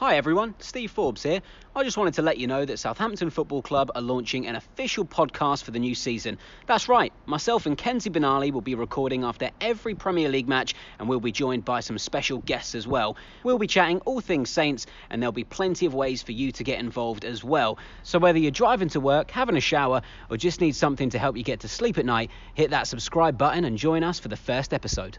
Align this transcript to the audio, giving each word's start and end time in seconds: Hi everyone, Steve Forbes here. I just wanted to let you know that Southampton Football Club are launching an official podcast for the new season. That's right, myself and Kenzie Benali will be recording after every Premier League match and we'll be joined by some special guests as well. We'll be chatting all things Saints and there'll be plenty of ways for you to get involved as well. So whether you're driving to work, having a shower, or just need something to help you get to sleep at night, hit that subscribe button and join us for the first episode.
Hi 0.00 0.16
everyone, 0.16 0.54
Steve 0.60 0.90
Forbes 0.90 1.22
here. 1.22 1.42
I 1.76 1.84
just 1.84 1.98
wanted 1.98 2.14
to 2.14 2.22
let 2.22 2.38
you 2.38 2.46
know 2.46 2.64
that 2.64 2.78
Southampton 2.78 3.28
Football 3.28 3.60
Club 3.60 3.90
are 3.94 4.00
launching 4.00 4.46
an 4.46 4.56
official 4.56 5.04
podcast 5.04 5.64
for 5.64 5.72
the 5.72 5.78
new 5.78 5.94
season. 5.94 6.38
That's 6.66 6.88
right, 6.88 7.12
myself 7.26 7.66
and 7.66 7.76
Kenzie 7.76 8.08
Benali 8.08 8.50
will 8.50 8.62
be 8.62 8.74
recording 8.74 9.24
after 9.24 9.50
every 9.60 9.94
Premier 9.94 10.30
League 10.30 10.48
match 10.48 10.74
and 10.98 11.06
we'll 11.06 11.20
be 11.20 11.32
joined 11.32 11.66
by 11.66 11.80
some 11.80 11.98
special 11.98 12.38
guests 12.38 12.74
as 12.74 12.88
well. 12.88 13.18
We'll 13.44 13.58
be 13.58 13.66
chatting 13.66 14.00
all 14.06 14.22
things 14.22 14.48
Saints 14.48 14.86
and 15.10 15.20
there'll 15.20 15.32
be 15.32 15.44
plenty 15.44 15.84
of 15.84 15.92
ways 15.92 16.22
for 16.22 16.32
you 16.32 16.50
to 16.52 16.64
get 16.64 16.80
involved 16.80 17.26
as 17.26 17.44
well. 17.44 17.78
So 18.02 18.18
whether 18.18 18.38
you're 18.38 18.52
driving 18.52 18.88
to 18.88 19.00
work, 19.00 19.30
having 19.30 19.58
a 19.58 19.60
shower, 19.60 20.00
or 20.30 20.38
just 20.38 20.62
need 20.62 20.76
something 20.76 21.10
to 21.10 21.18
help 21.18 21.36
you 21.36 21.42
get 21.42 21.60
to 21.60 21.68
sleep 21.68 21.98
at 21.98 22.06
night, 22.06 22.30
hit 22.54 22.70
that 22.70 22.86
subscribe 22.86 23.36
button 23.36 23.66
and 23.66 23.76
join 23.76 24.02
us 24.02 24.18
for 24.18 24.28
the 24.28 24.36
first 24.36 24.72
episode. 24.72 25.18